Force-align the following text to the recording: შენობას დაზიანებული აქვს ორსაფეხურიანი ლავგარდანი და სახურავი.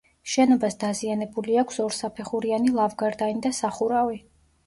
შენობას 0.35 0.77
დაზიანებული 0.83 1.59
აქვს 1.63 1.77
ორსაფეხურიანი 1.83 2.73
ლავგარდანი 2.79 3.45
და 3.47 3.53
სახურავი. 3.61 4.19